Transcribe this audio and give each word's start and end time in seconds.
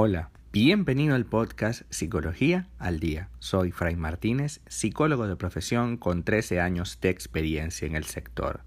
Hola, 0.00 0.30
bienvenido 0.52 1.16
al 1.16 1.26
podcast 1.26 1.82
Psicología 1.90 2.68
al 2.78 3.00
Día. 3.00 3.30
Soy 3.40 3.72
Fray 3.72 3.96
Martínez, 3.96 4.60
psicólogo 4.68 5.26
de 5.26 5.34
profesión 5.34 5.96
con 5.96 6.22
13 6.22 6.60
años 6.60 7.00
de 7.00 7.08
experiencia 7.08 7.84
en 7.84 7.96
el 7.96 8.04
sector. 8.04 8.60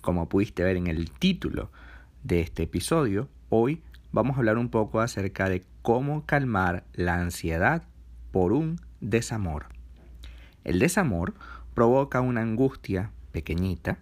Como 0.00 0.26
pudiste 0.30 0.64
ver 0.64 0.78
en 0.78 0.86
el 0.86 1.10
título 1.10 1.70
de 2.22 2.40
este 2.40 2.62
episodio, 2.62 3.28
hoy 3.50 3.82
vamos 4.10 4.36
a 4.36 4.38
hablar 4.38 4.56
un 4.56 4.70
poco 4.70 5.00
acerca 5.00 5.50
de 5.50 5.66
cómo 5.82 6.24
calmar 6.24 6.84
la 6.94 7.20
ansiedad 7.20 7.82
por 8.32 8.54
un 8.54 8.80
desamor. 9.02 9.66
El 10.64 10.78
desamor 10.78 11.34
provoca 11.74 12.22
una 12.22 12.40
angustia 12.40 13.10
pequeñita, 13.32 13.98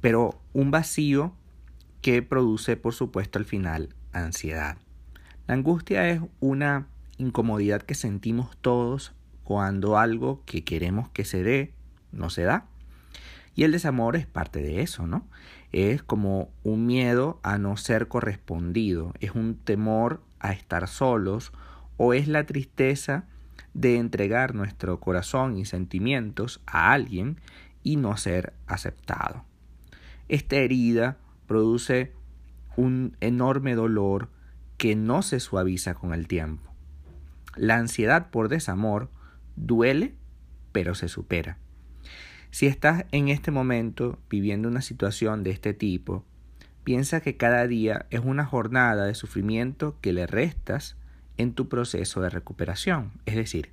pero 0.00 0.40
un 0.52 0.70
vacío 0.70 1.34
que 2.00 2.22
produce, 2.22 2.76
por 2.76 2.94
supuesto, 2.94 3.40
al 3.40 3.44
final 3.44 3.88
ansiedad. 4.12 4.76
La 5.46 5.54
angustia 5.54 6.08
es 6.08 6.22
una 6.40 6.86
incomodidad 7.18 7.82
que 7.82 7.94
sentimos 7.94 8.56
todos 8.62 9.12
cuando 9.42 9.98
algo 9.98 10.42
que 10.46 10.64
queremos 10.64 11.10
que 11.10 11.26
se 11.26 11.42
dé 11.42 11.74
no 12.12 12.30
se 12.30 12.44
da. 12.44 12.66
Y 13.54 13.64
el 13.64 13.72
desamor 13.72 14.16
es 14.16 14.26
parte 14.26 14.62
de 14.62 14.80
eso, 14.80 15.06
¿no? 15.06 15.26
Es 15.70 16.02
como 16.02 16.48
un 16.62 16.86
miedo 16.86 17.40
a 17.42 17.58
no 17.58 17.76
ser 17.76 18.08
correspondido, 18.08 19.12
es 19.20 19.32
un 19.32 19.56
temor 19.56 20.22
a 20.40 20.52
estar 20.52 20.88
solos 20.88 21.52
o 21.98 22.14
es 22.14 22.26
la 22.26 22.46
tristeza 22.46 23.26
de 23.74 23.96
entregar 23.96 24.54
nuestro 24.54 24.98
corazón 24.98 25.58
y 25.58 25.66
sentimientos 25.66 26.60
a 26.66 26.92
alguien 26.92 27.38
y 27.82 27.96
no 27.96 28.16
ser 28.16 28.54
aceptado. 28.66 29.44
Esta 30.28 30.56
herida 30.56 31.18
produce 31.46 32.12
un 32.76 33.16
enorme 33.20 33.74
dolor 33.74 34.30
que 34.76 34.96
no 34.96 35.22
se 35.22 35.40
suaviza 35.40 35.94
con 35.94 36.14
el 36.14 36.26
tiempo. 36.26 36.72
La 37.56 37.76
ansiedad 37.76 38.30
por 38.30 38.48
desamor 38.48 39.10
duele, 39.56 40.14
pero 40.72 40.94
se 40.94 41.08
supera. 41.08 41.58
Si 42.50 42.66
estás 42.66 43.04
en 43.12 43.28
este 43.28 43.50
momento 43.50 44.18
viviendo 44.30 44.68
una 44.68 44.80
situación 44.80 45.42
de 45.42 45.50
este 45.50 45.74
tipo, 45.74 46.24
piensa 46.84 47.20
que 47.20 47.36
cada 47.36 47.66
día 47.66 48.06
es 48.10 48.20
una 48.20 48.44
jornada 48.44 49.06
de 49.06 49.14
sufrimiento 49.14 49.98
que 50.00 50.12
le 50.12 50.26
restas 50.26 50.96
en 51.36 51.54
tu 51.54 51.68
proceso 51.68 52.20
de 52.20 52.30
recuperación. 52.30 53.12
Es 53.26 53.34
decir, 53.36 53.70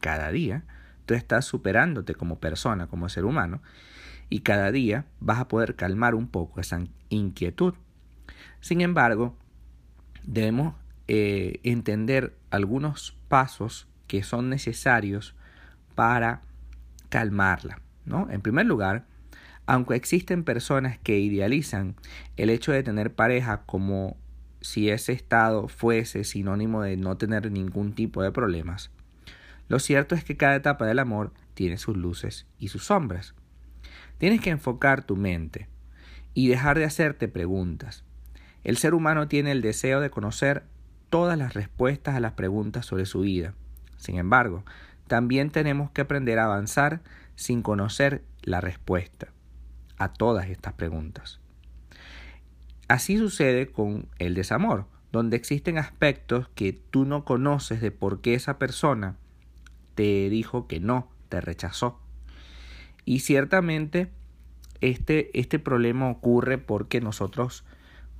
cada 0.00 0.30
día 0.30 0.64
tú 1.04 1.14
estás 1.14 1.44
superándote 1.44 2.14
como 2.14 2.38
persona, 2.38 2.86
como 2.86 3.08
ser 3.08 3.24
humano, 3.24 3.62
y 4.30 4.40
cada 4.40 4.72
día 4.72 5.04
vas 5.20 5.40
a 5.40 5.48
poder 5.48 5.76
calmar 5.76 6.14
un 6.14 6.28
poco 6.28 6.60
esa 6.60 6.82
inquietud. 7.10 7.74
Sin 8.60 8.80
embargo, 8.80 9.36
debemos 10.24 10.74
eh, 11.08 11.60
entender 11.62 12.36
algunos 12.50 13.16
pasos 13.28 13.88
que 14.06 14.22
son 14.22 14.48
necesarios 14.48 15.34
para 15.94 16.42
calmarla. 17.08 17.80
¿no? 18.04 18.28
En 18.30 18.40
primer 18.40 18.66
lugar, 18.66 19.04
aunque 19.66 19.94
existen 19.94 20.44
personas 20.44 20.98
que 20.98 21.18
idealizan 21.18 21.94
el 22.36 22.50
hecho 22.50 22.72
de 22.72 22.82
tener 22.82 23.14
pareja 23.14 23.62
como 23.64 24.16
si 24.60 24.90
ese 24.90 25.12
estado 25.12 25.68
fuese 25.68 26.24
sinónimo 26.24 26.82
de 26.82 26.96
no 26.96 27.16
tener 27.16 27.50
ningún 27.50 27.94
tipo 27.94 28.22
de 28.22 28.32
problemas, 28.32 28.90
lo 29.68 29.78
cierto 29.78 30.14
es 30.14 30.24
que 30.24 30.36
cada 30.36 30.56
etapa 30.56 30.86
del 30.86 30.98
amor 30.98 31.32
tiene 31.54 31.78
sus 31.78 31.96
luces 31.96 32.46
y 32.58 32.68
sus 32.68 32.84
sombras. 32.84 33.34
Tienes 34.18 34.40
que 34.40 34.50
enfocar 34.50 35.04
tu 35.04 35.16
mente 35.16 35.68
y 36.34 36.48
dejar 36.48 36.78
de 36.78 36.84
hacerte 36.84 37.28
preguntas. 37.28 38.04
El 38.64 38.76
ser 38.76 38.94
humano 38.94 39.28
tiene 39.28 39.52
el 39.52 39.62
deseo 39.62 40.00
de 40.00 40.10
conocer 40.10 40.64
todas 41.10 41.36
las 41.36 41.54
respuestas 41.54 42.14
a 42.14 42.20
las 42.20 42.32
preguntas 42.32 42.86
sobre 42.86 43.06
su 43.06 43.20
vida. 43.20 43.54
Sin 43.96 44.18
embargo, 44.18 44.64
también 45.08 45.50
tenemos 45.50 45.90
que 45.90 46.00
aprender 46.00 46.38
a 46.38 46.44
avanzar 46.44 47.02
sin 47.34 47.62
conocer 47.62 48.22
la 48.42 48.60
respuesta 48.60 49.28
a 49.98 50.12
todas 50.12 50.48
estas 50.48 50.72
preguntas. 50.74 51.40
Así 52.88 53.18
sucede 53.18 53.68
con 53.68 54.08
el 54.18 54.34
desamor, 54.34 54.86
donde 55.12 55.36
existen 55.36 55.78
aspectos 55.78 56.48
que 56.54 56.72
tú 56.72 57.04
no 57.04 57.24
conoces 57.24 57.80
de 57.80 57.90
por 57.90 58.20
qué 58.20 58.34
esa 58.34 58.58
persona 58.58 59.16
te 59.94 60.28
dijo 60.30 60.66
que 60.66 60.80
no, 60.80 61.10
te 61.28 61.40
rechazó. 61.40 62.00
Y 63.04 63.20
ciertamente 63.20 64.10
este, 64.80 65.38
este 65.38 65.58
problema 65.58 66.10
ocurre 66.10 66.58
porque 66.58 67.00
nosotros 67.00 67.64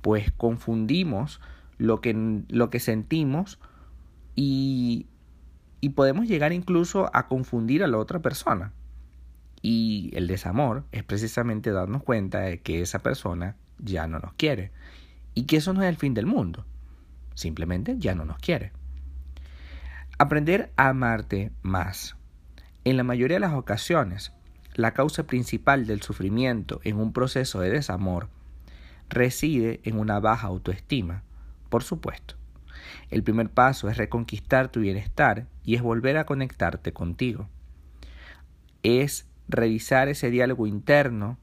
pues 0.03 0.31
confundimos 0.31 1.39
lo 1.77 2.01
que, 2.01 2.43
lo 2.49 2.69
que 2.69 2.81
sentimos 2.81 3.57
y, 4.35 5.07
y 5.79 5.89
podemos 5.89 6.27
llegar 6.27 6.51
incluso 6.51 7.09
a 7.13 7.27
confundir 7.27 7.83
a 7.83 7.87
la 7.87 7.97
otra 7.97 8.21
persona. 8.21 8.73
Y 9.61 10.11
el 10.13 10.27
desamor 10.27 10.83
es 10.91 11.03
precisamente 11.03 11.71
darnos 11.71 12.03
cuenta 12.03 12.41
de 12.41 12.59
que 12.59 12.81
esa 12.81 12.99
persona 12.99 13.55
ya 13.79 14.05
no 14.07 14.19
nos 14.19 14.33
quiere 14.33 14.71
y 15.33 15.43
que 15.43 15.55
eso 15.55 15.73
no 15.73 15.81
es 15.81 15.87
el 15.87 15.95
fin 15.95 16.13
del 16.13 16.25
mundo. 16.25 16.65
Simplemente 17.33 17.95
ya 17.97 18.13
no 18.13 18.25
nos 18.25 18.39
quiere. 18.39 18.73
Aprender 20.17 20.73
a 20.75 20.89
amarte 20.89 21.53
más. 21.61 22.17
En 22.83 22.97
la 22.97 23.03
mayoría 23.03 23.37
de 23.37 23.41
las 23.47 23.53
ocasiones, 23.53 24.33
la 24.75 24.91
causa 24.91 25.23
principal 25.23 25.87
del 25.87 26.01
sufrimiento 26.01 26.81
en 26.83 26.97
un 26.97 27.13
proceso 27.13 27.61
de 27.61 27.69
desamor 27.69 28.27
reside 29.09 29.79
en 29.83 29.99
una 29.99 30.19
baja 30.19 30.47
autoestima, 30.47 31.23
por 31.69 31.83
supuesto. 31.83 32.35
El 33.09 33.23
primer 33.23 33.49
paso 33.49 33.89
es 33.89 33.97
reconquistar 33.97 34.69
tu 34.69 34.81
bienestar 34.81 35.47
y 35.63 35.75
es 35.75 35.81
volver 35.81 36.17
a 36.17 36.25
conectarte 36.25 36.93
contigo. 36.93 37.47
Es 38.81 39.27
revisar 39.47 40.09
ese 40.09 40.29
diálogo 40.29 40.67
interno, 40.67 41.37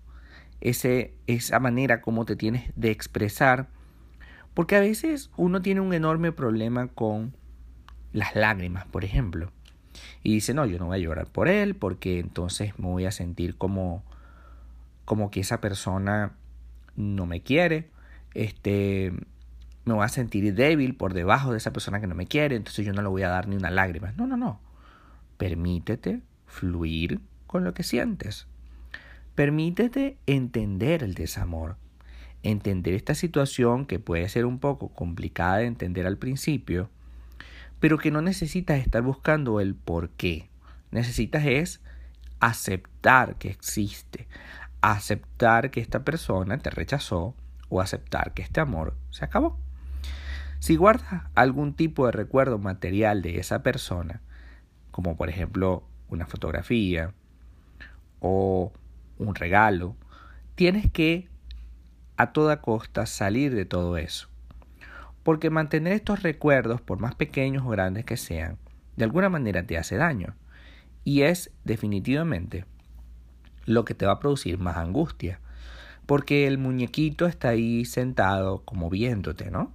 ese, 0.61 1.15
esa 1.27 1.61
manera 1.61 2.01
como 2.01 2.25
te 2.25 2.37
tienes 2.37 2.73
de 2.77 2.91
expresar, 2.91 3.69
porque 4.55 4.77
a 4.77 4.81
veces 4.81 5.31
uno 5.37 5.63
tiene 5.63 5.81
un 5.81 5.95
enorme 5.95 6.33
problema 6.33 6.89
con 6.89 7.35
las 8.13 8.35
lágrimas, 8.35 8.87
por 8.87 9.05
ejemplo. 9.05 9.53
Y 10.23 10.35
dice, 10.35 10.55
no, 10.55 10.67
yo 10.67 10.79
no 10.79 10.87
voy 10.87 10.99
a 10.99 11.03
llorar 11.03 11.27
por 11.27 11.49
él 11.49 11.75
porque 11.75 12.19
entonces 12.19 12.79
me 12.79 12.89
voy 12.89 13.07
a 13.07 13.13
sentir 13.13 13.57
como, 13.57 14.03
como 15.05 15.31
que 15.31 15.41
esa 15.41 15.61
persona 15.61 16.33
no 17.01 17.27
me 17.27 17.43
quiere, 17.43 17.91
este, 18.35 19.13
me 19.85 19.95
voy 19.95 20.05
a 20.05 20.09
sentir 20.09 20.55
débil 20.55 20.95
por 20.95 21.15
debajo 21.15 21.53
de 21.53 21.59
esa 21.59 21.73
persona 21.73 22.01
que 22.01 22.07
no 22.07 22.15
me 22.15 22.27
quiere, 22.27 22.57
entonces 22.57 22.87
yo 22.87 22.93
no 22.93 23.03
le 23.03 23.09
voy 23.09 23.23
a 23.23 23.29
dar 23.29 23.49
ni 23.49 23.57
una 23.57 23.71
lágrima. 23.71 24.13
No, 24.17 24.27
no, 24.27 24.37
no. 24.37 24.61
Permítete 25.37 26.21
fluir 26.47 27.21
con 27.47 27.65
lo 27.65 27.75
que 27.75 27.83
sientes. 27.83 28.47
Permítete 29.35 30.19
entender 30.27 31.03
el 31.03 31.15
desamor, 31.15 31.77
entender 32.43 32.95
esta 32.95 33.15
situación 33.15 33.87
que 33.87 33.99
puede 33.99 34.29
ser 34.29 34.45
un 34.45 34.59
poco 34.59 34.89
complicada 34.89 35.59
de 35.59 35.67
entender 35.67 36.07
al 36.07 36.19
principio, 36.19 36.91
pero 37.79 37.97
que 37.97 38.11
no 38.11 38.21
necesitas 38.21 38.79
estar 38.81 39.03
buscando 39.03 39.61
el 39.61 39.75
por 39.75 40.11
qué. 40.11 40.49
Necesitas 40.91 41.47
es 41.47 41.81
aceptar 42.41 43.37
que 43.37 43.49
existe, 43.49 44.27
aceptar 44.81 45.71
que 45.71 45.81
esta 45.81 46.05
persona 46.05 46.59
te 46.59 46.71
rechazó 46.71 47.35
o 47.69 47.81
aceptar 47.81 48.35
que 48.35 48.43
este 48.43 48.61
amor 48.61 48.95
se 49.11 49.25
acabó. 49.25 49.59
Si 50.59 50.77
guardas 50.77 51.25
algún 51.35 51.75
tipo 51.75 52.07
de 52.07 52.13
recuerdo 52.13 52.59
material 52.59 53.23
de 53.23 53.39
esa 53.39 53.63
persona, 53.63 54.21
como 54.91 55.17
por 55.17 55.29
ejemplo 55.29 55.85
una 56.09 56.27
fotografía 56.27 57.15
o 58.21 58.73
un 59.19 59.35
regalo, 59.35 59.97
tienes 60.55 60.91
que 60.91 61.29
a 62.17 62.33
toda 62.33 62.61
costa 62.61 63.07
salir 63.07 63.55
de 63.55 63.65
todo 63.65 63.97
eso. 63.97 64.29
Porque 65.23 65.49
mantener 65.49 65.95
estos 65.95 66.23
recuerdos, 66.23 66.81
por 66.81 66.99
más 66.99 67.15
pequeños 67.15 67.65
o 67.65 67.71
grandes 67.71 68.05
que 68.05 68.17
sean, 68.17 68.59
de 68.97 69.05
alguna 69.05 69.31
manera 69.31 69.67
te 69.67 69.79
hace 69.79 69.97
daño. 69.97 70.35
Y 71.05 71.23
es 71.23 71.51
definitivamente 71.65 72.67
lo 73.71 73.85
que 73.85 73.95
te 73.95 74.07
va 74.07 74.13
a 74.13 74.21
producir 74.21 74.59
más 74.59 74.77
angustia. 74.77 75.41
Porque 76.07 76.47
el 76.47 76.59
muñequito 76.59 77.27
está 77.27 77.51
ahí 77.51 77.85
sentado 77.85 78.63
como 78.65 78.91
viéndote, 78.91 79.51
¿no? 79.51 79.73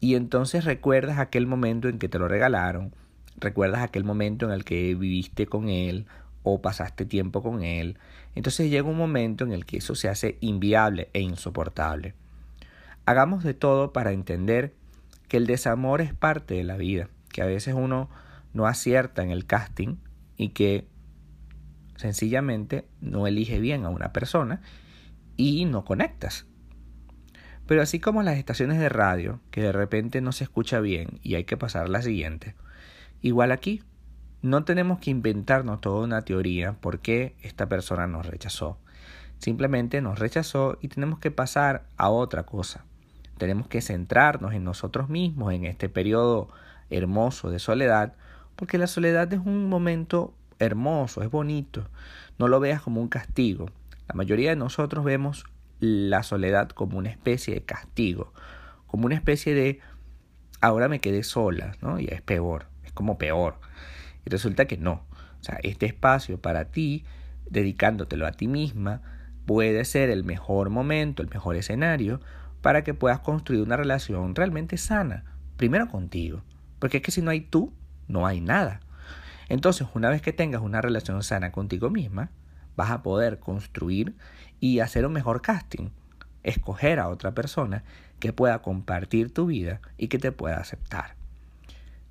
Y 0.00 0.14
entonces 0.14 0.64
recuerdas 0.64 1.18
aquel 1.18 1.46
momento 1.46 1.88
en 1.88 1.98
que 1.98 2.08
te 2.08 2.18
lo 2.18 2.28
regalaron, 2.28 2.94
recuerdas 3.36 3.82
aquel 3.82 4.04
momento 4.04 4.46
en 4.46 4.52
el 4.52 4.64
que 4.64 4.94
viviste 4.94 5.46
con 5.46 5.68
él 5.68 6.06
o 6.42 6.60
pasaste 6.60 7.06
tiempo 7.06 7.42
con 7.42 7.64
él. 7.64 7.98
Entonces 8.34 8.70
llega 8.70 8.88
un 8.88 8.96
momento 8.96 9.44
en 9.44 9.52
el 9.52 9.64
que 9.64 9.78
eso 9.78 9.94
se 9.94 10.08
hace 10.08 10.36
inviable 10.40 11.08
e 11.12 11.20
insoportable. 11.20 12.14
Hagamos 13.06 13.42
de 13.44 13.54
todo 13.54 13.92
para 13.92 14.12
entender 14.12 14.74
que 15.28 15.38
el 15.38 15.46
desamor 15.46 16.00
es 16.00 16.14
parte 16.14 16.54
de 16.54 16.64
la 16.64 16.76
vida, 16.76 17.08
que 17.32 17.42
a 17.42 17.46
veces 17.46 17.74
uno 17.74 18.08
no 18.52 18.66
acierta 18.66 19.22
en 19.22 19.30
el 19.30 19.46
casting 19.46 19.96
y 20.36 20.50
que 20.50 20.86
sencillamente 21.96 22.86
no 23.00 23.26
elige 23.26 23.58
bien 23.58 23.84
a 23.84 23.90
una 23.90 24.12
persona 24.12 24.60
y 25.36 25.64
no 25.64 25.84
conectas. 25.84 26.46
Pero 27.66 27.82
así 27.82 27.98
como 27.98 28.22
las 28.22 28.36
estaciones 28.36 28.78
de 28.78 28.88
radio, 28.88 29.40
que 29.50 29.62
de 29.62 29.72
repente 29.72 30.20
no 30.20 30.32
se 30.32 30.44
escucha 30.44 30.80
bien 30.80 31.18
y 31.22 31.34
hay 31.34 31.44
que 31.44 31.56
pasar 31.56 31.86
a 31.86 31.88
la 31.88 32.02
siguiente, 32.02 32.54
igual 33.22 33.52
aquí, 33.52 33.82
no 34.42 34.64
tenemos 34.64 34.98
que 34.98 35.10
inventarnos 35.10 35.80
toda 35.80 36.04
una 36.04 36.22
teoría 36.22 36.74
por 36.74 37.00
qué 37.00 37.34
esta 37.42 37.66
persona 37.66 38.06
nos 38.06 38.26
rechazó. 38.26 38.78
Simplemente 39.38 40.02
nos 40.02 40.18
rechazó 40.18 40.76
y 40.82 40.88
tenemos 40.88 41.18
que 41.18 41.30
pasar 41.30 41.86
a 41.96 42.10
otra 42.10 42.44
cosa. 42.44 42.84
Tenemos 43.38 43.66
que 43.68 43.80
centrarnos 43.80 44.52
en 44.52 44.64
nosotros 44.64 45.08
mismos 45.08 45.54
en 45.54 45.64
este 45.64 45.88
periodo 45.88 46.50
hermoso 46.90 47.50
de 47.50 47.58
soledad, 47.58 48.14
porque 48.54 48.76
la 48.76 48.86
soledad 48.86 49.32
es 49.32 49.40
un 49.40 49.68
momento 49.70 50.34
hermoso, 50.58 51.22
es 51.22 51.30
bonito. 51.30 51.88
No 52.38 52.48
lo 52.48 52.60
veas 52.60 52.82
como 52.82 53.00
un 53.00 53.08
castigo. 53.08 53.70
La 54.08 54.14
mayoría 54.14 54.50
de 54.50 54.56
nosotros 54.56 55.04
vemos 55.04 55.44
la 55.80 56.22
soledad 56.22 56.70
como 56.70 56.98
una 56.98 57.10
especie 57.10 57.54
de 57.54 57.62
castigo, 57.62 58.32
como 58.86 59.06
una 59.06 59.14
especie 59.14 59.54
de 59.54 59.80
ahora 60.60 60.88
me 60.88 61.00
quedé 61.00 61.22
sola, 61.22 61.76
¿no? 61.80 62.00
Y 62.00 62.06
es 62.06 62.22
peor, 62.22 62.66
es 62.84 62.92
como 62.92 63.18
peor. 63.18 63.58
Y 64.24 64.30
resulta 64.30 64.66
que 64.66 64.76
no. 64.76 65.04
O 65.40 65.44
sea, 65.44 65.58
este 65.62 65.86
espacio 65.86 66.40
para 66.40 66.66
ti, 66.66 67.04
dedicándotelo 67.50 68.26
a 68.26 68.32
ti 68.32 68.48
misma, 68.48 69.02
puede 69.46 69.84
ser 69.84 70.10
el 70.10 70.24
mejor 70.24 70.70
momento, 70.70 71.22
el 71.22 71.28
mejor 71.28 71.56
escenario 71.56 72.20
para 72.62 72.82
que 72.82 72.94
puedas 72.94 73.20
construir 73.20 73.60
una 73.60 73.76
relación 73.76 74.34
realmente 74.34 74.78
sana, 74.78 75.24
primero 75.58 75.88
contigo, 75.88 76.42
porque 76.78 76.98
es 76.98 77.02
que 77.02 77.10
si 77.10 77.20
no 77.20 77.30
hay 77.30 77.42
tú, 77.42 77.74
no 78.08 78.26
hay 78.26 78.40
nada. 78.40 78.80
Entonces, 79.48 79.86
una 79.94 80.10
vez 80.10 80.22
que 80.22 80.32
tengas 80.32 80.62
una 80.62 80.80
relación 80.80 81.22
sana 81.22 81.52
contigo 81.52 81.90
misma, 81.90 82.30
vas 82.76 82.90
a 82.90 83.02
poder 83.02 83.38
construir 83.38 84.14
y 84.60 84.80
hacer 84.80 85.06
un 85.06 85.12
mejor 85.12 85.42
casting. 85.42 85.90
Escoger 86.42 86.98
a 86.98 87.08
otra 87.08 87.32
persona 87.32 87.84
que 88.20 88.32
pueda 88.32 88.62
compartir 88.62 89.32
tu 89.32 89.46
vida 89.46 89.80
y 89.96 90.08
que 90.08 90.18
te 90.18 90.32
pueda 90.32 90.56
aceptar. 90.56 91.14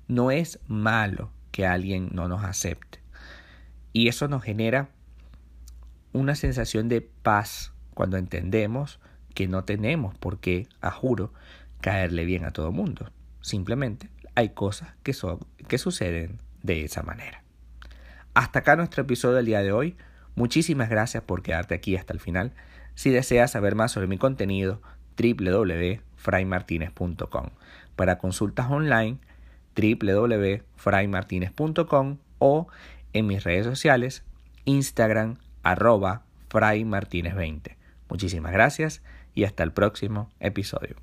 No 0.08 0.30
es 0.30 0.58
malo 0.66 1.30
que 1.50 1.66
alguien 1.66 2.10
no 2.12 2.28
nos 2.28 2.44
acepte. 2.44 3.00
Y 3.92 4.08
eso 4.08 4.28
nos 4.28 4.42
genera 4.42 4.88
una 6.12 6.34
sensación 6.34 6.88
de 6.88 7.00
paz 7.00 7.72
cuando 7.94 8.16
entendemos 8.16 8.98
que 9.34 9.48
no 9.48 9.64
tenemos 9.64 10.16
por 10.16 10.38
qué, 10.38 10.68
a 10.80 10.90
juro, 10.90 11.32
caerle 11.80 12.24
bien 12.24 12.44
a 12.44 12.50
todo 12.50 12.72
mundo. 12.72 13.10
Simplemente 13.40 14.08
hay 14.34 14.50
cosas 14.50 14.94
que, 15.02 15.12
son, 15.12 15.40
que 15.68 15.78
suceden 15.78 16.40
de 16.64 16.82
esa 16.82 17.04
manera. 17.04 17.44
Hasta 18.34 18.58
acá 18.60 18.74
nuestro 18.74 19.02
episodio 19.02 19.36
del 19.36 19.46
día 19.46 19.62
de 19.62 19.70
hoy. 19.70 19.96
Muchísimas 20.34 20.90
gracias 20.90 21.22
por 21.22 21.42
quedarte 21.42 21.76
aquí 21.76 21.94
hasta 21.94 22.12
el 22.12 22.18
final. 22.18 22.50
Si 22.96 23.10
deseas 23.10 23.52
saber 23.52 23.76
más 23.76 23.92
sobre 23.92 24.08
mi 24.08 24.18
contenido, 24.18 24.82
www.fraymartinez.com. 25.16 27.50
Para 27.94 28.18
consultas 28.18 28.68
online, 28.68 29.18
www.fraymartinez.com 29.76 32.18
o 32.38 32.66
en 33.12 33.26
mis 33.26 33.44
redes 33.44 33.66
sociales, 33.66 34.24
Instagram, 34.64 35.36
arroba 35.62 36.24
fraymartinez20. 36.50 37.76
Muchísimas 38.08 38.52
gracias 38.52 39.02
y 39.34 39.44
hasta 39.44 39.62
el 39.62 39.70
próximo 39.72 40.30
episodio. 40.40 40.96